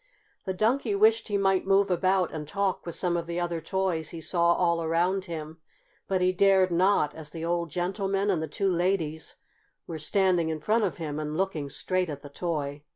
The 0.45 0.53
Donkey 0.55 0.95
wished 0.95 1.27
he 1.27 1.37
might 1.37 1.67
move 1.67 1.91
about 1.91 2.31
and 2.31 2.47
talk 2.47 2.87
with 2.87 2.95
some 2.95 3.15
of 3.15 3.27
the 3.27 3.39
other 3.39 3.61
toys 3.61 4.09
he 4.09 4.19
saw 4.19 4.53
all 4.53 4.81
around 4.81 5.25
him, 5.25 5.59
but 6.07 6.21
he 6.21 6.31
dared 6.31 6.71
not, 6.71 7.13
as 7.13 7.29
the 7.29 7.45
old 7.45 7.69
gentleman 7.69 8.31
and 8.31 8.41
the 8.41 8.47
two 8.47 8.71
ladies 8.71 9.35
were 9.85 9.99
standing 9.99 10.49
in 10.49 10.59
front 10.59 10.85
of 10.85 10.97
him 10.97 11.19
and 11.19 11.37
looking 11.37 11.69
straight 11.69 12.09
at 12.09 12.21
the 12.21 12.29
toy. 12.29 12.81